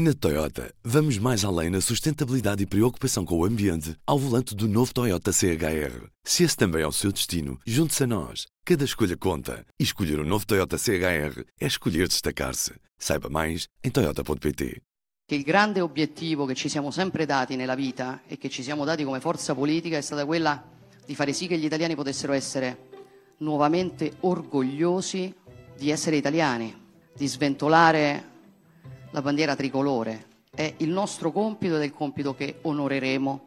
Na 0.00 0.14
Toyota, 0.14 0.72
vamos 0.84 1.18
mais 1.18 1.44
além 1.44 1.70
na 1.70 1.80
sustentabilidade 1.80 2.62
e 2.62 2.66
preocupação 2.66 3.24
com 3.24 3.36
o 3.36 3.44
ambiente 3.44 3.96
ao 4.06 4.16
volante 4.16 4.54
do 4.54 4.68
novo 4.68 4.94
Toyota 4.94 5.32
CHR. 5.32 6.06
Se 6.22 6.44
esse 6.44 6.56
também 6.56 6.82
é 6.82 6.86
o 6.86 6.92
seu 6.92 7.10
destino, 7.10 7.58
junte-se 7.66 8.04
a 8.04 8.06
nós. 8.06 8.46
Cada 8.64 8.84
escolha 8.84 9.16
conta. 9.16 9.66
E 9.76 9.82
escolher 9.82 10.20
o 10.20 10.22
um 10.22 10.24
novo 10.24 10.46
Toyota 10.46 10.78
CHR 10.78 11.42
é 11.60 11.66
escolher 11.66 12.06
destacar-se. 12.06 12.74
Saiba 12.96 13.28
mais 13.28 13.66
em 13.82 13.90
toyota.pt. 13.90 14.80
Il 15.32 15.42
grande 15.42 15.80
obiettivo 15.80 16.46
che 16.46 16.54
ci 16.54 16.68
siamo 16.68 16.92
sempre 16.92 17.26
dati 17.26 17.56
nella 17.56 17.74
vita 17.74 18.22
e 18.28 18.38
che 18.38 18.48
ci 18.48 18.62
siamo 18.62 18.84
dati 18.84 19.02
come 19.02 19.18
forza 19.18 19.52
politica 19.52 19.96
è 19.96 20.00
stata 20.00 20.24
quella 20.24 20.62
di 21.04 21.16
fare 21.16 21.32
sì 21.32 21.48
che 21.48 21.58
gli 21.58 21.64
italiani 21.64 21.96
potessero 21.96 22.34
essere 22.34 22.86
nuovamente 23.38 24.12
orgogliosi 24.20 25.34
di 25.76 25.90
essere 25.90 26.14
italiani, 26.14 26.72
di 27.12 27.26
sventolare 27.26 28.27
la 29.10 29.22
bandiera 29.22 29.56
tricolore. 29.56 30.26
È 30.54 30.74
il 30.78 30.90
nostro 30.90 31.30
compito 31.30 31.76
ed 31.76 31.82
è 31.82 31.84
il 31.84 31.92
compito 31.92 32.34
che 32.34 32.58
onoreremo 32.62 33.46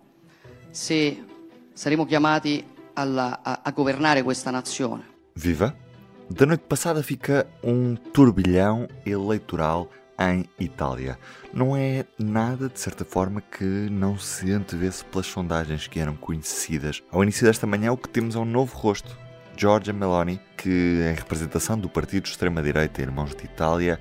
se 0.70 1.26
saremo 1.74 2.06
chiamati 2.06 2.66
alla, 2.94 3.40
a, 3.42 3.62
a 3.64 3.72
governare 3.72 4.24
questa 4.24 4.52
nazione. 4.52 5.10
Viva! 5.34 5.74
Da 6.28 6.46
noite 6.46 6.64
passada 6.66 7.04
fica 7.04 7.46
um 7.62 7.96
turbilhão 8.14 8.88
eleitoral 9.06 9.90
em 10.18 10.46
Itália. 10.60 11.18
Não 11.54 11.76
é 11.76 12.06
nada, 12.18 12.70
de 12.70 12.80
certa 12.80 13.04
forma, 13.04 13.42
que 13.42 13.66
não 13.66 14.18
se 14.18 14.50
antevesse 14.52 15.04
pelas 15.04 15.28
sondagens 15.28 15.88
que 15.88 16.00
eram 16.00 16.16
conhecidas. 16.16 17.04
Ao 17.12 17.22
início 17.24 17.46
desta 17.46 17.68
manhã, 17.68 17.92
o 17.92 17.98
que 17.98 18.08
temos 18.08 18.36
é 18.36 18.40
um 18.40 18.46
novo 18.46 18.78
rosto. 18.78 19.18
Giorgia 19.58 19.94
Meloni, 19.94 20.40
que, 20.56 21.02
em 21.12 21.14
representação 21.14 21.78
do 21.78 21.90
partido 21.90 22.26
extrema-direita 22.26 23.02
Irmãos 23.02 23.36
de 23.36 23.44
Itália, 23.44 24.00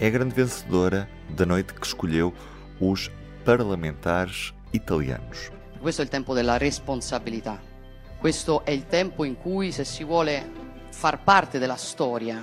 é 0.00 0.06
a 0.06 0.10
grande 0.10 0.34
vencedora 0.34 1.06
da 1.28 1.44
noite 1.44 1.74
que 1.74 1.86
escolheu 1.86 2.32
os 2.80 3.10
parlamentares 3.44 4.54
italianos. 4.72 5.52
Questo 5.78 6.00
è 6.00 6.04
il 6.04 6.10
tempo 6.10 6.32
della 6.32 6.56
responsabilità. 6.56 7.60
Questo 8.18 8.64
è 8.64 8.70
il 8.70 8.86
tempo 8.86 9.24
in 9.24 9.36
cui 9.36 9.72
se 9.72 9.84
si 9.84 10.02
vuole 10.02 10.42
far 10.90 11.22
parte 11.22 11.58
della 11.58 11.76
storia 11.76 12.42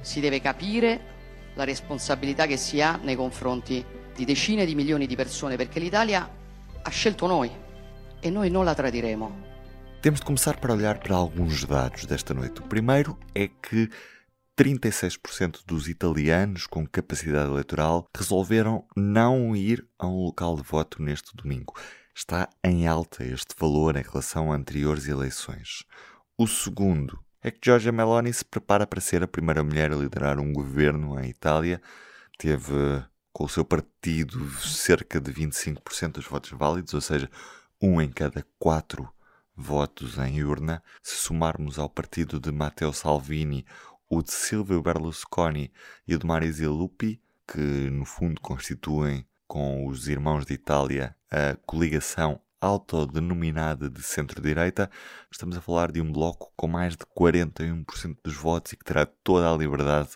si 0.00 0.20
deve 0.20 0.40
capire 0.40 1.12
la 1.54 1.64
responsabilità 1.64 2.46
che 2.46 2.58
si 2.58 2.82
ha 2.82 2.98
nei 3.02 3.16
confronti 3.16 3.82
di 4.14 4.24
decine 4.26 4.66
di 4.66 4.74
milioni 4.74 5.06
di 5.06 5.16
persone 5.16 5.56
perché 5.56 5.80
l'Italia 5.80 6.28
ha 6.82 6.90
scelto 6.90 7.26
noi 7.26 7.50
e 8.20 8.30
noi 8.30 8.50
non 8.50 8.64
la 8.64 8.74
tradiremo. 8.74 9.52
Temos 10.02 10.20
de 10.20 10.26
começar 10.26 10.60
por 10.60 10.70
olhar 10.70 10.98
para 10.98 11.16
alguns 11.16 11.64
dados 11.64 12.04
desta 12.04 12.34
noite. 12.34 12.60
O 12.60 12.64
primeiro 12.64 13.16
é 13.34 13.48
que 13.48 13.88
36% 14.56 15.62
dos 15.66 15.88
italianos 15.88 16.66
com 16.66 16.86
capacidade 16.86 17.50
eleitoral 17.50 18.08
resolveram 18.16 18.86
não 18.96 19.54
ir 19.56 19.84
a 19.98 20.06
um 20.06 20.24
local 20.24 20.56
de 20.56 20.62
voto 20.62 21.02
neste 21.02 21.34
domingo. 21.36 21.74
Está 22.14 22.48
em 22.62 22.86
alta 22.86 23.24
este 23.24 23.54
valor 23.58 23.96
em 23.96 24.02
relação 24.02 24.52
a 24.52 24.56
anteriores 24.56 25.08
eleições. 25.08 25.84
O 26.38 26.46
segundo 26.46 27.18
é 27.42 27.50
que 27.50 27.58
Giorgia 27.64 27.90
Meloni 27.90 28.32
se 28.32 28.44
prepara 28.44 28.86
para 28.86 29.00
ser 29.00 29.24
a 29.24 29.28
primeira 29.28 29.64
mulher 29.64 29.92
a 29.92 29.96
liderar 29.96 30.38
um 30.38 30.52
governo 30.52 31.18
em 31.20 31.28
Itália. 31.28 31.82
Teve 32.38 33.02
com 33.32 33.44
o 33.44 33.48
seu 33.48 33.64
partido 33.64 34.48
cerca 34.60 35.20
de 35.20 35.32
25% 35.32 36.12
dos 36.12 36.26
votos 36.26 36.52
válidos, 36.52 36.94
ou 36.94 37.00
seja, 37.00 37.28
um 37.82 38.00
em 38.00 38.08
cada 38.08 38.46
quatro 38.58 39.12
votos 39.56 40.16
em 40.18 40.44
urna. 40.44 40.80
Se 41.02 41.16
somarmos 41.16 41.78
ao 41.78 41.90
partido 41.90 42.38
de 42.38 42.52
Matteo 42.52 42.92
Salvini 42.92 43.66
o 44.16 44.22
de 44.22 44.32
Silvio 44.32 44.80
Berlusconi 44.80 45.72
e 46.06 46.14
o 46.14 46.18
de 46.18 46.24
Marisa 46.24 46.70
Lupi, 46.70 47.20
que 47.48 47.90
no 47.90 48.04
fundo 48.04 48.40
constituem 48.40 49.26
com 49.48 49.88
os 49.88 50.06
irmãos 50.06 50.46
de 50.46 50.54
Itália 50.54 51.16
a 51.28 51.56
coligação 51.66 52.40
autodenominada 52.60 53.90
de 53.90 54.00
centro-direita, 54.02 54.88
estamos 55.32 55.56
a 55.56 55.60
falar 55.60 55.90
de 55.90 56.00
um 56.00 56.12
bloco 56.12 56.52
com 56.56 56.68
mais 56.68 56.92
de 56.96 57.04
41% 57.06 58.16
dos 58.22 58.36
votos 58.36 58.72
e 58.72 58.76
que 58.76 58.84
terá 58.84 59.04
toda 59.04 59.52
a 59.52 59.56
liberdade 59.56 60.10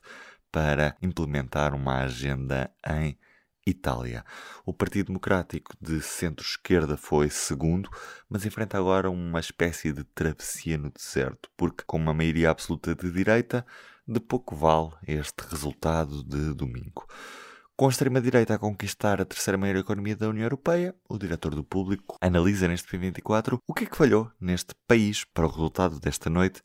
para 0.52 0.96
implementar 1.02 1.74
uma 1.74 2.04
agenda 2.04 2.70
em 2.88 3.18
Itália. 3.68 4.24
O 4.64 4.72
Partido 4.72 5.08
Democrático 5.08 5.72
de 5.80 6.00
centro-esquerda 6.00 6.96
foi 6.96 7.28
segundo, 7.28 7.90
mas 8.28 8.46
enfrenta 8.46 8.78
agora 8.78 9.10
uma 9.10 9.40
espécie 9.40 9.92
de 9.92 10.04
travessia 10.04 10.78
no 10.78 10.90
deserto, 10.90 11.50
porque 11.56 11.84
com 11.86 11.96
uma 11.96 12.14
maioria 12.14 12.50
absoluta 12.50 12.94
de 12.94 13.10
direita, 13.10 13.64
de 14.06 14.20
pouco 14.20 14.56
vale 14.56 14.92
este 15.06 15.42
resultado 15.50 16.24
de 16.24 16.54
domingo. 16.54 17.06
Com 17.76 17.86
a 17.86 17.90
extrema-direita 17.90 18.54
a 18.54 18.58
conquistar 18.58 19.20
a 19.20 19.24
terceira 19.24 19.56
maior 19.56 19.76
economia 19.76 20.16
da 20.16 20.28
União 20.28 20.44
Europeia, 20.44 20.96
o 21.08 21.16
diretor 21.16 21.54
do 21.54 21.62
público 21.62 22.16
analisa 22.20 22.66
neste 22.66 22.88
P24 22.88 23.58
o 23.64 23.74
que 23.74 23.84
é 23.84 23.86
que 23.86 23.96
falhou 23.96 24.32
neste 24.40 24.74
país 24.86 25.24
para 25.24 25.46
o 25.46 25.50
resultado 25.50 26.00
desta 26.00 26.28
noite 26.28 26.60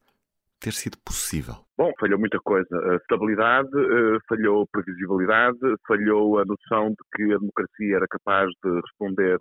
ter 0.63 0.72
sido 0.72 0.97
possível? 1.06 1.56
Bom, 1.78 1.91
falhou 2.00 2.18
muita 2.18 2.40
coisa. 2.40 2.74
A 2.91 2.96
estabilidade, 2.96 3.69
eh, 3.75 4.18
falhou 4.29 4.68
previsibilidade, 4.72 5.59
falhou 5.85 6.40
a 6.40 6.46
noção 6.46 6.90
de 6.90 7.03
que 7.13 7.24
a 7.34 7.38
democracia 7.38 7.96
era 7.97 8.07
capaz 8.07 8.50
de 8.63 8.81
responder 8.81 9.38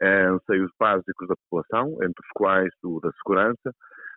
a 0.00 0.30
anseios 0.30 0.70
básicos 0.78 1.28
da 1.28 1.36
população, 1.36 1.92
entre 2.02 2.20
os 2.20 2.30
quais 2.34 2.72
o 2.82 3.00
da 3.00 3.10
segurança. 3.12 3.70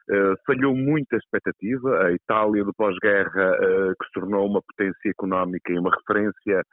Uh, 0.09 0.35
falhou 0.45 0.73
muito 0.73 1.13
a 1.13 1.17
expectativa. 1.17 2.05
A 2.05 2.13
Itália 2.13 2.63
do 2.63 2.73
pós-guerra, 2.73 3.51
uh, 3.51 3.93
que 3.99 4.05
se 4.05 4.11
tornou 4.13 4.47
uma 4.47 4.61
potência 4.61 5.09
económica 5.09 5.71
e 5.71 5.77
uma 5.77 5.91
referência 5.93 6.63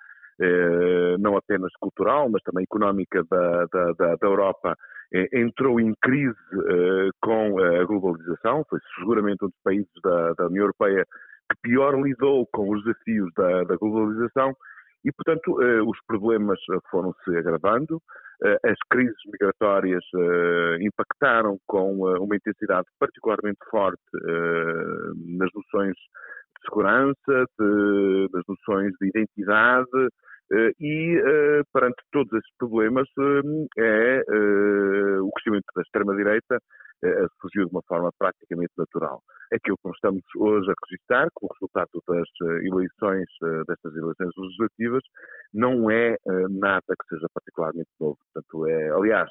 não 1.18 1.36
apenas 1.36 1.72
cultural, 1.80 2.28
mas 2.28 2.42
também 2.42 2.64
económica 2.64 3.22
da, 3.30 3.66
da, 3.66 3.92
da, 3.92 4.16
da 4.16 4.26
Europa, 4.26 4.76
entrou 5.32 5.78
em 5.78 5.94
crise 6.02 6.34
com 7.22 7.58
a 7.58 7.84
globalização. 7.84 8.64
Foi 8.68 8.78
seguramente 8.98 9.44
um 9.44 9.48
dos 9.48 9.62
países 9.62 9.92
da, 10.02 10.32
da 10.34 10.46
União 10.46 10.62
Europeia 10.62 11.04
que 11.50 11.60
pior 11.62 11.94
lidou 12.00 12.46
com 12.52 12.70
os 12.70 12.82
desafios 12.82 13.30
da, 13.36 13.64
da 13.64 13.76
globalização 13.76 14.54
e, 15.04 15.12
portanto, 15.12 15.56
os 15.86 15.98
problemas 16.06 16.58
foram-se 16.90 17.36
agravando. 17.36 18.00
Eh, 18.42 18.58
as 18.64 18.78
crises 18.90 19.16
migratórias 19.26 20.04
eh, 20.14 20.78
impactaram 20.80 21.58
com 21.66 22.08
eh, 22.08 22.18
uma 22.18 22.34
intensidade 22.34 22.86
particularmente 22.98 23.58
forte 23.70 24.02
nas 25.38 25.48
noções 25.54 25.94
segurança, 26.74 27.46
de, 27.58 28.28
nas 28.32 28.42
noções 28.48 28.92
de 29.00 29.08
identidade, 29.08 30.08
e 30.78 31.64
perante 31.72 32.02
todos 32.12 32.30
esses 32.34 32.56
problemas 32.58 33.08
é 33.78 34.22
o 35.20 35.30
crescimento 35.32 35.64
da 35.74 35.82
extrema-direita 35.82 36.58
surgiu 37.40 37.66
de 37.66 37.74
uma 37.74 37.82
forma 37.86 38.10
praticamente 38.18 38.72
natural. 38.76 39.22
Aquilo 39.52 39.76
que 39.76 39.88
nós 39.88 39.96
estamos 39.96 40.22
hoje 40.36 40.70
a 40.70 40.74
registrar, 40.86 41.28
com 41.34 41.46
o 41.46 41.52
resultado 41.52 41.90
das 42.08 42.28
eh, 42.42 42.66
eleições, 42.66 43.26
eh, 43.42 43.62
destas 43.68 43.94
eleições 43.94 44.30
legislativas, 44.36 45.02
não 45.52 45.90
é 45.90 46.14
eh, 46.14 46.46
nada 46.48 46.82
que 46.88 47.08
seja 47.08 47.26
particularmente 47.32 47.90
novo. 48.00 48.18
Portanto, 48.32 48.66
é, 48.66 48.90
aliás, 48.90 49.30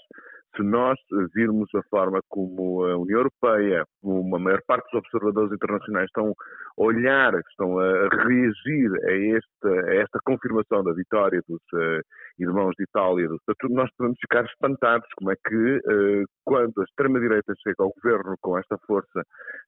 se 0.56 0.62
nós 0.62 1.00
virmos 1.34 1.68
a 1.76 1.82
forma 1.90 2.22
como 2.30 2.86
a 2.86 2.96
União 2.98 3.20
Europeia, 3.20 3.86
como 4.02 4.36
a 4.36 4.40
maior 4.40 4.62
parte 4.68 4.86
dos 4.92 5.00
observadores 5.00 5.52
internacionais 5.52 6.06
estão 6.06 6.34
olhar, 6.78 7.34
estão 7.50 7.78
a 7.80 8.08
reagir 8.10 8.92
a 9.06 9.38
esta, 9.38 9.90
a 9.90 9.96
esta 9.96 10.20
confirmação 10.26 10.84
da 10.84 10.94
vitória 10.94 11.42
dos 11.48 11.62
uh, 11.74 12.02
irmãos 12.40 12.74
de 12.78 12.84
Itália, 12.84 13.28
do 13.28 13.40
nós 13.70 13.90
podemos 13.98 14.18
ficar 14.20 14.44
espantados 14.46 15.08
como 15.18 15.32
é 15.32 15.36
que, 15.36 15.56
uh, 15.56 16.26
quando 16.44 16.74
a 16.82 16.84
extrema-direita 16.84 17.54
chega 17.62 17.84
ao 17.84 17.94
governo 18.02 18.36
com 18.42 18.58
esta 18.58 18.78
força 18.88 19.22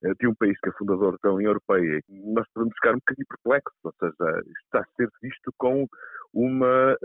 uh, 0.04 0.16
de 0.20 0.28
um 0.28 0.36
país 0.36 0.60
que 0.60 0.70
é 0.70 0.74
fundador 0.74 1.18
da 1.24 1.32
União 1.32 1.50
Europeia, 1.50 2.02
nós 2.10 2.46
podemos 2.54 2.74
ficar 2.76 2.92
um 2.92 3.00
bocadinho 3.00 3.28
perplexos, 3.30 3.80
ou 3.84 3.94
seja, 4.00 4.42
está 4.66 4.80
a 4.80 4.96
ser 4.96 5.10
visto 5.22 5.54
com 5.58 5.88
uma 6.34 6.98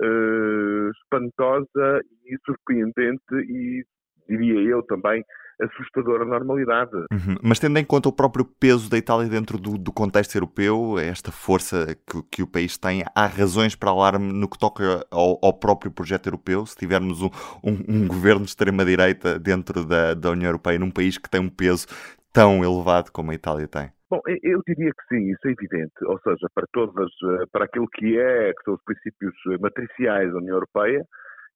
espantosa 0.90 2.00
e 2.24 2.36
surpreendente 2.44 3.34
e, 3.34 3.84
diria 4.28 4.60
eu 4.70 4.82
também, 4.84 5.24
assustadora 5.62 6.24
normalidade. 6.24 6.94
Uhum. 7.12 7.36
Mas 7.42 7.58
tendo 7.58 7.78
em 7.78 7.84
conta 7.84 8.08
o 8.08 8.12
próprio 8.12 8.44
peso 8.44 8.90
da 8.90 8.96
Itália 8.96 9.28
dentro 9.28 9.58
do, 9.58 9.76
do 9.76 9.92
contexto 9.92 10.34
europeu, 10.36 10.98
esta 10.98 11.30
força 11.30 11.96
que, 12.06 12.22
que, 12.30 12.42
o 12.42 12.46
país 12.46 12.76
tem, 12.76 13.04
há 13.14 13.26
razões 13.26 13.74
para 13.74 13.90
alarme 13.90 14.32
no 14.32 14.48
que 14.48 14.58
toca 14.58 15.04
ao, 15.10 15.38
ao 15.42 15.52
próprio 15.52 15.90
projeto 15.90 16.26
europeu? 16.26 16.64
Se 16.66 16.76
tivermos 16.76 17.22
um, 17.22 17.30
um, 17.62 17.84
um 17.88 18.08
governo 18.08 18.42
de 18.42 18.50
extrema-direita 18.50 19.38
dentro 19.38 19.84
da, 19.84 20.14
da 20.14 20.30
União 20.30 20.48
Europeia, 20.48 20.78
num 20.78 20.90
país 20.90 21.18
que 21.18 21.28
tem 21.28 21.40
um 21.40 21.48
peso 21.48 21.86
tão 22.32 22.64
elevado 22.64 23.10
como 23.12 23.30
a 23.30 23.34
Itália 23.34 23.68
tem? 23.68 23.90
Bom, 24.10 24.20
eu 24.42 24.60
diria 24.66 24.90
que 24.90 25.14
sim, 25.14 25.30
isso 25.30 25.46
é 25.46 25.52
evidente. 25.52 25.92
Ou 26.02 26.18
seja, 26.20 26.48
para 26.52 26.66
todas, 26.72 27.08
eh, 27.22 27.44
para 27.52 27.64
aquilo 27.64 27.86
que 27.88 28.18
é, 28.18 28.52
que 28.52 28.64
são 28.64 28.74
os 28.74 28.82
princípios 28.82 29.34
eh, 29.52 29.58
matriciais 29.60 30.32
da 30.32 30.38
União 30.38 30.56
Europeia, 30.56 31.04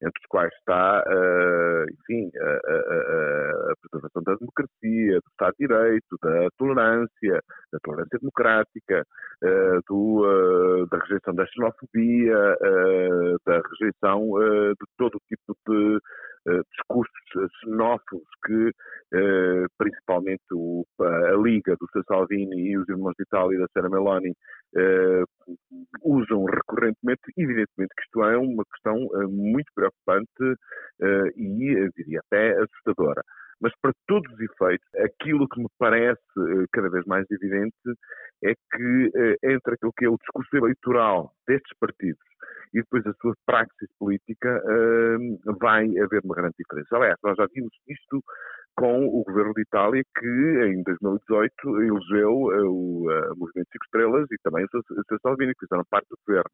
entre 0.01 0.19
os 0.19 0.25
quais 0.27 0.53
está, 0.55 1.03
uh, 1.07 1.85
enfim, 1.91 2.29
a, 2.37 2.45
a, 2.45 3.71
a, 3.71 3.75
preservação 3.81 4.23
da 4.23 4.35
democracia, 4.35 5.19
do 5.19 5.29
Estado 5.31 5.55
de 5.59 5.67
Direito, 5.67 6.17
da 6.21 6.47
tolerância, 6.57 7.43
da 7.71 7.79
tolerância 7.83 8.19
democrática, 8.19 9.05
uh, 9.43 9.81
do, 9.87 10.23
uh, 10.25 10.87
da 10.87 10.97
rejeição 10.99 11.33
da 11.33 11.45
xenofobia, 11.47 12.57
da 13.45 13.61
rejeição 13.69 14.21
de 14.79 14.87
todo 14.97 15.19
tipo 15.27 15.55
de 15.67 15.99
discursos 16.71 17.13
xenófobos 17.63 18.27
que 18.45 18.71
principalmente 19.77 20.43
o, 20.51 20.85
a 20.99 21.31
Liga 21.41 21.75
do. 21.79 21.85
Salvini 22.07 22.71
e 22.71 22.77
os 22.77 22.87
irmãos 22.89 23.13
de 23.17 23.23
Itália 23.23 23.59
da 23.59 23.65
Sra. 23.65 23.89
Meloni 23.89 24.33
usam 26.03 26.45
recorrentemente, 26.45 27.21
evidentemente 27.37 27.95
que 27.95 28.03
isto 28.03 28.23
é 28.23 28.37
uma 28.37 28.63
questão 28.65 29.07
muito 29.29 29.71
preocupante 29.73 30.59
e, 31.35 31.89
diria 31.95 32.19
até, 32.19 32.51
assustadora. 32.61 33.21
Mas, 33.61 33.73
para 33.81 33.93
todos 34.07 34.31
os 34.33 34.39
efeitos, 34.39 34.87
aquilo 34.95 35.47
que 35.47 35.59
me 35.59 35.67
parece 35.79 36.19
eh, 36.37 36.65
cada 36.71 36.89
vez 36.89 37.05
mais 37.05 37.25
evidente 37.31 37.75
é 38.43 38.53
que 38.53 39.11
eh, 39.15 39.35
entre 39.43 39.75
aquilo 39.75 39.93
que 39.97 40.05
é 40.05 40.09
o 40.09 40.17
discurso 40.17 40.57
eleitoral 40.57 41.33
destes 41.47 41.75
partidos 41.79 42.21
e 42.73 42.81
depois 42.81 43.05
a 43.05 43.13
sua 43.21 43.33
praxis 43.45 43.89
política 43.99 44.61
eh, 44.67 45.17
vai 45.59 45.85
haver 45.99 46.21
uma 46.23 46.35
grande 46.35 46.55
diferença. 46.57 46.95
Aliás, 46.95 47.15
nós 47.23 47.35
já 47.37 47.45
vimos 47.53 47.71
isto 47.87 48.23
com 48.75 49.05
o 49.05 49.23
governo 49.23 49.53
de 49.53 49.61
Itália 49.61 50.03
que 50.17 50.27
em 50.27 50.83
2018 50.83 51.53
elegeu 51.81 52.31
o 52.33 53.05
Movimento 53.37 53.69
Cinco 53.71 53.85
Estrelas 53.85 54.27
e 54.31 54.35
também 54.43 54.65
o 54.65 54.67
Sr. 54.67 55.19
Salvini, 55.21 55.53
que 55.53 55.65
fizeram 55.65 55.85
parte 55.89 56.07
do 56.09 56.17
governo. 56.27 56.51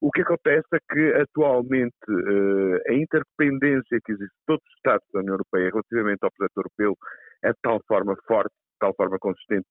O 0.00 0.10
que 0.10 0.22
acontece 0.22 0.66
é 0.72 0.78
que, 0.90 1.12
atualmente, 1.20 1.94
eh, 2.08 2.90
a 2.90 2.94
interdependência 2.94 4.00
que 4.02 4.12
existe 4.12 4.34
de 4.34 4.46
todos 4.46 4.64
os 4.66 4.74
Estados 4.76 5.06
da 5.12 5.20
União 5.20 5.34
Europeia 5.34 5.70
relativamente 5.70 6.20
ao 6.22 6.30
projeto 6.32 6.56
europeu 6.56 6.96
é 7.44 7.50
de 7.50 7.58
tal 7.62 7.78
forma 7.86 8.16
forte, 8.26 8.50
de 8.50 8.78
tal 8.80 8.94
forma 8.94 9.18
consistente, 9.18 9.68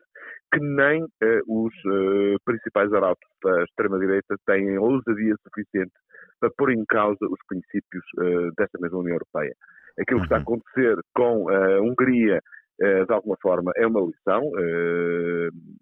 que 0.52 0.60
nem 0.60 1.04
uh, 1.04 1.08
os 1.48 1.74
uh, 1.86 2.38
principais 2.46 2.92
arautos 2.94 3.28
da 3.44 3.64
extrema-direita 3.64 4.36
têm 4.46 4.78
ousadia 4.78 5.36
suficiente 5.44 5.94
para 6.40 6.50
pôr 6.58 6.72
em 6.72 6.84
causa 6.86 7.26
os 7.26 7.40
princípios 7.48 8.04
uh, 8.18 8.52
desta 8.58 8.80
mesma 8.80 9.00
União 9.00 9.16
Europeia. 9.16 9.54
Aquilo 10.00 10.20
que 10.20 10.26
está 10.26 10.38
a 10.38 10.40
uhum. 10.40 10.44
acontecer 10.44 10.96
com 11.14 11.50
a 11.50 11.82
Hungria, 11.82 12.40
de 12.80 13.14
alguma 13.14 13.36
forma, 13.42 13.74
é 13.76 13.86
uma 13.86 14.00
lição. 14.00 14.42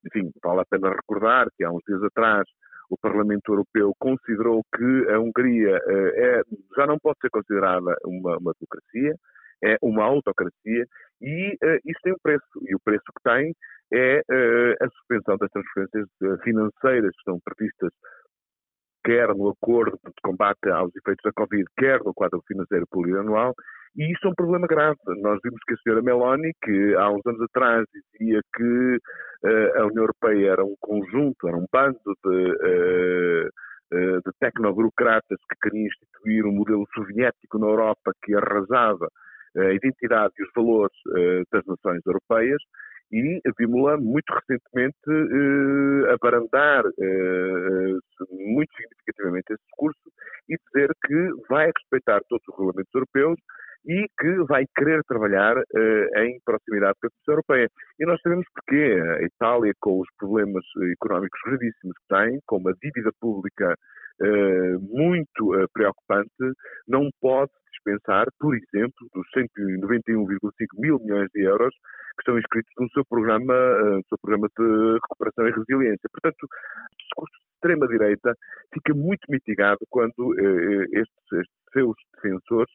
enfim, 0.04 0.32
vale 0.44 0.62
a 0.62 0.66
pena 0.66 0.90
recordar 0.90 1.46
que 1.56 1.64
há 1.64 1.70
uns 1.70 1.84
dias 1.88 2.02
atrás 2.02 2.44
o 2.90 2.98
Parlamento 2.98 3.52
Europeu 3.52 3.94
considerou 4.00 4.64
que 4.76 5.12
a 5.12 5.20
Hungria 5.20 5.80
é, 5.88 6.42
já 6.76 6.88
não 6.88 6.98
pode 6.98 7.20
ser 7.22 7.30
considerada 7.30 7.96
uma, 8.04 8.38
uma 8.40 8.54
democracia, 8.60 9.16
é 9.64 9.78
uma 9.82 10.04
autocracia 10.04 10.86
e 11.22 11.58
uh, 11.64 11.80
isso 11.86 12.00
tem 12.04 12.14
um 12.14 12.22
preço. 12.22 12.46
E 12.68 12.76
o 12.76 12.80
preço 12.84 13.06
que 13.06 13.24
tem 13.24 13.54
é 13.94 14.20
uh, 14.20 14.86
a 14.86 14.90
suspensão 14.90 15.38
das 15.38 15.50
transferências 15.52 16.08
financeiras 16.44 17.12
que 17.12 17.20
estão 17.20 17.40
previstas 17.44 17.92
quer 19.04 19.34
no 19.34 19.50
acordo 19.50 19.98
de 20.04 20.22
combate 20.22 20.70
aos 20.70 20.94
efeitos 20.94 21.24
da 21.24 21.32
Covid, 21.32 21.64
quer 21.78 22.04
no 22.04 22.14
quadro 22.14 22.44
financeiro 22.46 22.86
plurianual, 22.92 23.56
e 23.96 24.12
isso 24.12 24.28
é 24.28 24.30
um 24.30 24.36
problema 24.36 24.68
grave. 24.68 24.98
Nós 25.22 25.40
vimos 25.42 25.60
que 25.66 25.74
a 25.74 25.78
senhora 25.78 26.02
Meloni, 26.02 26.52
que 26.62 26.94
há 26.96 27.10
uns 27.10 27.26
anos 27.26 27.42
atrás 27.42 27.86
dizia 27.94 28.42
que 28.54 28.98
uh, 29.44 29.82
a 29.82 29.86
União 29.86 30.04
Europeia 30.04 30.52
era 30.52 30.66
um 30.66 30.76
conjunto, 30.82 31.48
era 31.48 31.56
um 31.56 31.66
bando 31.72 31.98
de, 32.06 32.52
uh, 32.52 33.48
uh, 33.48 34.22
de 34.26 34.32
tecnoburocratas 34.42 35.40
que 35.50 35.56
queriam 35.64 35.88
instituir 35.88 36.46
um 36.46 36.52
modelo 36.52 36.86
soviético 36.94 37.58
na 37.58 37.68
Europa 37.68 38.12
que 38.24 38.36
arrasava 38.36 39.08
a 39.56 39.74
identidade 39.74 40.34
e 40.38 40.44
os 40.44 40.50
valores 40.56 40.98
das 41.52 41.66
nações 41.66 42.02
europeias, 42.06 42.62
e 43.12 43.42
vimos-la 43.58 43.98
muito 43.98 44.34
recentemente 44.34 44.98
eh, 45.08 46.14
abarandar 46.14 46.84
eh, 46.86 47.98
muito 48.30 48.70
significativamente 48.76 49.54
esse 49.54 49.64
discurso 49.64 50.12
e 50.50 50.58
dizer 50.68 50.92
que 51.06 51.48
vai 51.50 51.72
respeitar 51.76 52.20
todos 52.28 52.46
os 52.50 52.56
regulamentos 52.56 52.94
europeus 52.94 53.40
e 53.86 54.06
que 54.20 54.44
vai 54.50 54.66
querer 54.76 55.02
trabalhar 55.06 55.56
eh, 55.58 56.26
em 56.26 56.40
proximidade 56.44 56.96
com 57.00 57.08
a 57.08 57.10
Comissão 57.10 57.34
Europeia. 57.34 57.70
E 58.00 58.06
nós 58.06 58.20
sabemos 58.22 58.46
porque 58.54 58.76
a 58.76 59.24
Itália, 59.24 59.74
com 59.80 60.02
os 60.02 60.08
problemas 60.18 60.66
económicos 60.92 61.40
gravíssimos 61.46 61.96
que 61.96 62.16
tem, 62.16 62.40
com 62.46 62.58
uma 62.58 62.74
dívida 62.82 63.12
pública 63.22 63.76
eh, 64.20 64.78
muito 64.82 65.56
eh, 65.56 65.66
preocupante, 65.74 66.30
não 66.88 67.10
pode 67.22 67.52
dispensar, 67.88 68.28
por 68.40 68.56
exemplo, 68.56 69.08
dos 69.14 69.26
191,5 69.36 70.52
mil 70.78 71.00
milhões 71.00 71.30
de 71.34 71.42
euros 71.42 71.74
que 71.74 72.22
estão 72.22 72.38
inscritos 72.38 72.72
no 72.80 72.90
seu 72.90 73.06
programa, 73.06 73.54
eh, 73.54 73.98
no 73.98 74.04
seu 74.10 74.18
programa 74.22 74.50
de 74.58 74.94
recuperação 74.96 75.48
e 75.48 75.52
resiliência. 75.52 76.10
Portanto, 76.12 76.48
extrema-direita 77.58 78.34
fica 78.74 78.94
muito 78.94 79.26
mitigado 79.30 79.80
quando 79.90 80.34
estes, 80.94 81.08
estes 81.34 81.58
seus 81.74 81.96
defensores 82.16 82.72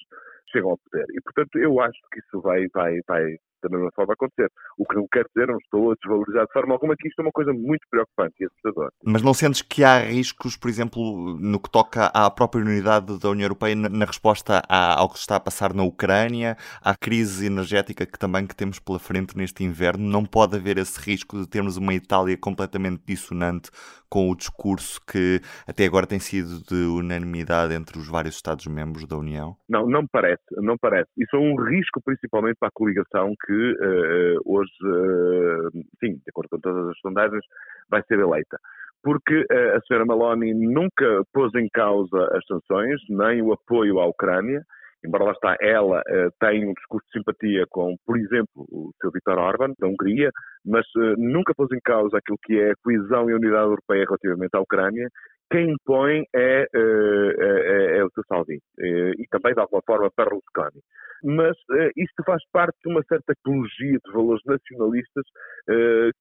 chegam 0.50 0.70
ao 0.70 0.78
poder. 0.78 1.06
E, 1.14 1.20
portanto, 1.22 1.58
eu 1.58 1.80
acho 1.80 1.98
que 2.12 2.20
isso 2.20 2.40
vai, 2.40 2.66
vai, 2.74 3.00
vai 3.06 3.36
da 3.62 3.68
mesma 3.68 3.90
forma 3.94 4.12
acontecer. 4.12 4.50
O 4.76 4.84
que 4.84 4.96
não 4.96 5.06
quer 5.06 5.24
dizer, 5.32 5.46
não 5.46 5.58
estou 5.58 5.92
a 5.92 5.94
desvalorizar 5.94 6.46
de 6.46 6.52
forma 6.52 6.74
alguma, 6.74 6.96
que 6.96 7.06
isto 7.08 7.20
é 7.20 7.22
uma 7.22 7.30
coisa 7.30 7.52
muito 7.52 7.86
preocupante 7.88 8.34
e 8.40 8.46
assustadora. 8.46 8.90
Mas 9.04 9.22
não 9.22 9.32
sentes 9.32 9.62
que 9.62 9.84
há 9.84 10.00
riscos, 10.00 10.56
por 10.56 10.68
exemplo, 10.68 11.38
no 11.38 11.60
que 11.60 11.70
toca 11.70 12.06
à 12.06 12.28
própria 12.28 12.64
unidade 12.64 13.18
da 13.20 13.30
União 13.30 13.44
Europeia 13.44 13.76
na 13.76 14.04
resposta 14.04 14.62
ao 14.68 15.08
que 15.08 15.14
se 15.14 15.20
está 15.20 15.36
a 15.36 15.40
passar 15.40 15.72
na 15.72 15.84
Ucrânia, 15.84 16.56
à 16.82 16.96
crise 16.96 17.46
energética 17.46 18.04
que 18.04 18.18
também 18.18 18.46
que 18.46 18.56
temos 18.56 18.80
pela 18.80 18.98
frente 18.98 19.36
neste 19.36 19.62
inverno? 19.62 20.04
Não 20.04 20.24
pode 20.24 20.56
haver 20.56 20.76
esse 20.76 21.00
risco 21.00 21.38
de 21.38 21.46
termos 21.46 21.76
uma 21.76 21.94
Itália 21.94 22.36
completamente 22.36 23.02
dissonante 23.06 23.70
com 24.08 24.28
o 24.28 24.36
discurso 24.36 24.71
que 24.98 25.40
até 25.66 25.84
agora 25.84 26.06
tem 26.06 26.18
sido 26.18 26.62
de 26.68 26.86
unanimidade 26.86 27.74
entre 27.74 27.98
os 27.98 28.08
vários 28.08 28.36
Estados-membros 28.36 29.06
da 29.06 29.16
União? 29.16 29.56
Não, 29.68 29.86
não 29.86 30.06
parece, 30.06 30.42
não 30.58 30.76
parece. 30.78 31.10
Isso 31.16 31.36
é 31.36 31.38
um 31.38 31.56
risco 31.56 32.00
principalmente 32.04 32.56
para 32.58 32.68
a 32.68 32.72
coligação 32.72 33.32
que 33.44 33.52
uh, 33.52 34.40
hoje, 34.44 34.72
uh, 34.84 35.70
sim, 36.00 36.14
de 36.14 36.28
acordo 36.28 36.50
com 36.50 36.60
todas 36.60 36.88
as 36.88 36.98
sondagens, 37.00 37.44
vai 37.90 38.02
ser 38.04 38.18
eleita. 38.18 38.58
Porque 39.02 39.44
a 39.50 39.80
senhora 39.80 40.06
Maloney 40.06 40.54
nunca 40.54 41.24
pôs 41.32 41.52
em 41.56 41.68
causa 41.72 42.30
as 42.36 42.46
sanções, 42.46 43.00
nem 43.08 43.42
o 43.42 43.52
apoio 43.52 43.98
à 43.98 44.06
Ucrânia, 44.06 44.64
embora 45.04 45.24
lá 45.24 45.32
está, 45.32 45.56
ela 45.60 46.00
uh, 46.00 46.30
tem 46.40 46.66
um 46.66 46.72
discurso 46.74 47.06
de 47.06 47.18
simpatia 47.18 47.64
com, 47.68 47.96
por 48.06 48.16
exemplo, 48.18 48.66
o 48.70 48.90
seu 49.00 49.10
Viktor 49.10 49.38
Orban, 49.38 49.72
da 49.78 49.86
Hungria, 49.86 50.30
mas 50.64 50.86
uh, 50.96 51.14
nunca 51.18 51.54
pôs 51.54 51.70
em 51.72 51.80
causa 51.84 52.18
aquilo 52.18 52.38
que 52.44 52.58
é 52.58 52.70
a 52.70 52.76
coesão 52.82 53.28
e 53.28 53.32
a 53.32 53.36
unidade 53.36 53.64
europeia 53.64 54.04
relativamente 54.04 54.54
à 54.54 54.60
Ucrânia. 54.60 55.08
Quem 55.50 55.70
impõe 55.70 56.24
é, 56.34 56.66
uh, 56.74 57.42
é, 57.42 57.98
é, 57.98 58.04
o 58.04 58.10
seu 58.14 58.22
Salvini 58.26 58.60
e 58.78 59.24
também, 59.30 59.52
de 59.52 59.60
alguma 59.60 59.82
forma, 59.86 60.10
Berlusconi. 60.16 60.80
Mas 61.24 61.56
isto 61.96 62.24
faz 62.24 62.42
parte 62.52 62.76
de 62.84 62.90
uma 62.90 63.02
certa 63.04 63.32
ecologia 63.32 63.98
de 64.04 64.12
valores 64.12 64.42
nacionalistas 64.44 65.24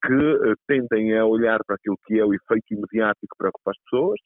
que 0.05 0.53
tendem 0.67 1.17
a 1.17 1.25
olhar 1.25 1.59
para 1.65 1.75
aquilo 1.75 1.97
que 2.05 2.19
é 2.19 2.25
o 2.25 2.35
efeito 2.35 2.71
imediato 2.71 3.19
que 3.21 3.37
preocupa 3.37 3.71
as 3.71 3.77
pessoas, 3.85 4.19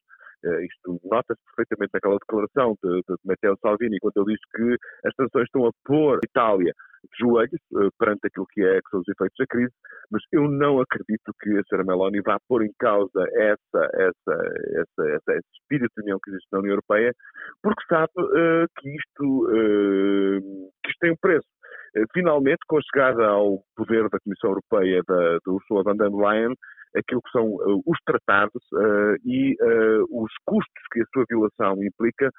isto 0.63 0.99
nota-se 1.03 1.41
perfeitamente 1.45 1.91
naquela 1.93 2.17
declaração 2.17 2.75
de, 2.83 3.01
de 3.01 3.15
Matteo 3.25 3.57
Salvini, 3.61 3.99
quando 3.99 4.17
ele 4.17 4.35
diz 4.35 4.41
que 4.53 5.07
as 5.07 5.15
sanções 5.15 5.45
estão 5.45 5.67
a 5.67 5.71
pôr 5.83 6.15
a 6.17 6.25
Itália 6.25 6.73
de 7.05 7.17
joelhos 7.19 7.61
uh, 7.73 7.89
perante 7.99 8.27
aquilo 8.27 8.47
que, 8.51 8.61
é, 8.63 8.81
que 8.81 8.89
são 8.89 8.99
os 8.99 9.07
efeitos 9.07 9.37
da 9.37 9.45
crise, 9.47 9.73
mas 10.11 10.21
eu 10.31 10.49
não 10.49 10.79
acredito 10.81 11.33
que 11.39 11.49
a 11.57 11.61
Sra. 11.61 11.83
Meloni 11.83 12.21
vá 12.21 12.37
pôr 12.47 12.63
em 12.63 12.71
causa 12.79 13.25
essa, 13.33 13.89
essa, 13.93 14.33
essa, 14.81 15.09
essa, 15.09 15.31
esse 15.33 15.49
espírito 15.61 15.91
de 15.97 16.03
união 16.03 16.19
que 16.23 16.31
existe 16.31 16.47
na 16.51 16.59
União 16.59 16.73
Europeia, 16.73 17.13
porque 17.61 17.83
sabe 17.87 18.11
uh, 18.17 18.65
que, 18.79 18.89
isto, 18.89 19.47
que 20.83 20.89
isto 20.89 20.99
tem 20.99 21.11
um 21.11 21.17
preço. 21.21 21.47
Finalmente, 22.13 22.59
com 22.67 22.77
a 22.77 22.81
chegada 22.81 23.25
ao 23.25 23.63
poder 23.75 24.09
da 24.09 24.19
Comissão 24.19 24.49
Europeia 24.49 25.01
da, 25.07 25.37
de 25.37 25.49
Ursula 25.49 25.83
von 25.83 25.95
der 25.95 26.09
Leyen, 26.09 26.53
aquilo 26.95 27.21
que 27.21 27.31
são 27.31 27.45
uh, 27.45 27.81
os 27.85 27.97
tratados 28.05 28.63
uh, 28.73 29.15
e 29.25 29.55
uh, 29.61 30.23
os 30.23 30.31
custos 30.45 30.83
que 30.91 31.01
a 31.01 31.05
sua 31.13 31.25
violação 31.29 31.83
implica 31.83 32.29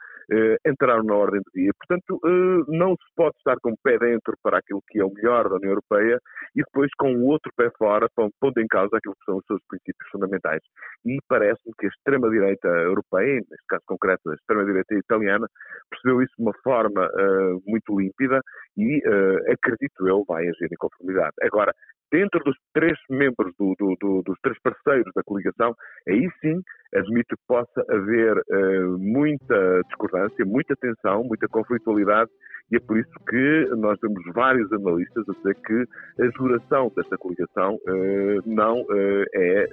entraram 0.67 1.05
na 1.05 1.15
ordem 1.15 1.41
do 1.41 1.51
dia. 1.55 1.71
Portanto, 1.79 2.21
não 2.67 2.97
se 2.97 3.15
pode 3.15 3.37
estar 3.37 3.55
com 3.63 3.71
o 3.71 3.77
pé 3.81 3.97
dentro 3.97 4.35
para 4.43 4.59
aquilo 4.59 4.83
que 4.89 4.99
é 4.99 5.05
o 5.05 5.13
melhor 5.13 5.49
da 5.49 5.55
União 5.55 5.71
Europeia 5.71 6.19
e 6.53 6.65
depois 6.65 6.91
com 6.99 7.15
o 7.15 7.27
outro 7.27 7.53
pé 7.57 7.71
fora, 7.79 8.09
pondo 8.17 8.59
em 8.59 8.67
causa 8.67 8.97
aquilo 8.97 9.15
que 9.15 9.25
são 9.25 9.37
os 9.37 9.47
seus 9.47 9.61
princípios 9.69 10.11
fundamentais. 10.11 10.61
E 11.05 11.19
parece-me 11.29 11.73
que 11.79 11.87
a 11.87 11.91
extrema-direita 11.91 12.67
europeia, 12.67 13.37
neste 13.37 13.67
caso 13.69 13.85
concreto 13.87 14.29
a 14.29 14.35
extrema-direita 14.35 14.97
italiana, 14.97 15.47
percebeu 15.91 16.21
isso 16.21 16.35
de 16.37 16.43
uma 16.43 16.55
forma 16.65 17.09
muito 17.65 17.97
límpida 17.97 18.41
e, 18.77 19.01
acredito 19.49 20.09
eu, 20.09 20.25
vai 20.27 20.43
agir 20.49 20.67
em 20.73 20.77
conformidade. 20.77 21.35
Agora, 21.41 21.73
dentro 22.11 22.43
dos 22.45 22.57
três 22.73 22.97
membros, 23.11 23.53
do, 23.59 23.75
do, 23.79 23.97
do, 24.01 24.23
dos 24.23 24.39
três 24.43 24.59
parceiros 24.61 25.13
da 25.15 25.23
coligação, 25.23 25.75
aí 26.09 26.29
sim 26.41 26.61
admito 26.95 27.37
que 27.37 27.43
possa 27.47 27.85
haver 27.91 28.39
uh, 28.39 28.99
muita 28.99 29.83
discordância, 29.87 30.45
muita 30.45 30.75
tensão, 30.77 31.25
muita 31.25 31.49
conflitualidade, 31.49 32.31
e 32.71 32.77
é 32.77 32.81
por 32.81 32.99
isso 32.99 33.11
que 33.29 33.69
nós 33.77 33.99
temos 34.01 34.23
vários 34.35 34.73
analistas 34.73 35.25
a 35.29 35.33
dizer 35.33 35.55
que 35.67 36.23
a 36.23 36.29
duração 36.39 36.93
desta 36.97 37.17
coligação 37.17 37.75
uh, 37.75 38.43
não 38.45 38.81
uh, 38.83 39.25
é 39.35 39.67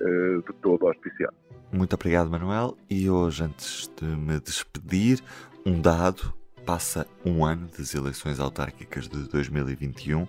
de 0.45 0.53
todo 0.61 0.87
auspiciada. 0.87 1.33
Muito 1.71 1.95
obrigado, 1.95 2.29
Manuel. 2.29 2.77
E 2.87 3.09
hoje, 3.09 3.43
antes 3.43 3.91
de 3.99 4.05
me 4.05 4.39
despedir, 4.39 5.19
um 5.65 5.81
dado, 5.81 6.31
passa 6.65 7.07
um 7.25 7.43
ano 7.43 7.67
das 7.77 7.95
eleições 7.95 8.39
autárquicas 8.39 9.07
de 9.07 9.27
2021. 9.29 10.27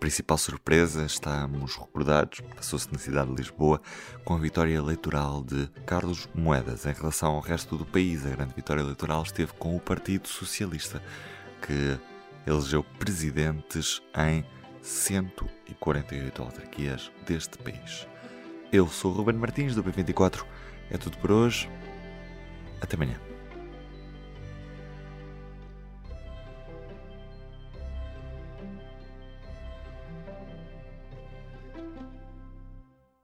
Principal 0.00 0.38
surpresa, 0.38 1.04
estamos 1.04 1.74
recordados, 1.74 2.40
passou-se 2.54 2.90
na 2.92 2.98
cidade 2.98 3.30
de 3.30 3.36
Lisboa, 3.36 3.80
com 4.24 4.34
a 4.34 4.38
vitória 4.38 4.72
eleitoral 4.72 5.42
de 5.42 5.68
Carlos 5.84 6.28
Moedas. 6.32 6.86
Em 6.86 6.92
relação 6.92 7.34
ao 7.34 7.40
resto 7.40 7.76
do 7.76 7.84
país, 7.84 8.24
a 8.24 8.30
grande 8.30 8.54
vitória 8.54 8.80
eleitoral 8.80 9.24
esteve 9.24 9.52
com 9.54 9.74
o 9.74 9.80
Partido 9.80 10.28
Socialista, 10.28 11.02
que 11.60 11.98
elegeu 12.46 12.84
presidentes 12.98 14.00
em 14.16 14.44
148 14.80 16.42
autarquias 16.42 17.10
deste 17.26 17.58
país. 17.58 18.06
Eu 18.72 18.86
sou 18.86 19.10
o 19.10 19.14
Ruben 19.14 19.36
Martins, 19.36 19.74
do 19.74 19.82
P24. 19.82 20.44
É 20.90 20.96
tudo 20.96 21.18
por 21.18 21.32
hoje. 21.32 21.68
Até 22.80 22.94
amanhã. 22.94 23.27